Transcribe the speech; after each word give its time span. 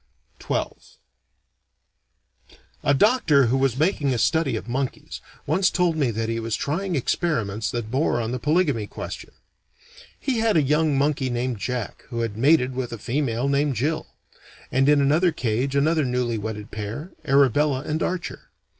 XII 0.41 0.63
A 2.81 2.95
doctor, 2.95 3.45
who 3.45 3.57
was 3.59 3.77
making 3.77 4.15
a 4.15 4.17
study 4.17 4.55
of 4.55 4.67
monkeys, 4.67 5.21
once 5.45 5.69
told 5.69 5.95
me 5.95 6.09
that 6.09 6.27
he 6.27 6.39
was 6.39 6.55
trying 6.55 6.95
experiments 6.95 7.69
that 7.69 7.91
bore 7.91 8.19
on 8.19 8.31
the 8.31 8.39
polygamy 8.39 8.87
question. 8.87 9.29
He 10.19 10.39
had 10.39 10.57
a 10.57 10.63
young 10.63 10.97
monkey 10.97 11.29
named 11.29 11.59
Jack 11.59 12.01
who 12.09 12.21
had 12.21 12.35
mated 12.35 12.73
with 12.73 12.91
a 12.91 12.97
female 12.97 13.47
named 13.47 13.75
Jill; 13.75 14.07
and 14.71 14.89
in 14.89 15.01
another 15.01 15.31
cage 15.31 15.75
another 15.75 16.03
newly 16.03 16.39
wedded 16.39 16.71
pair, 16.71 17.11
Arabella 17.23 17.81
and 17.81 18.01
Archer. 18.01 18.49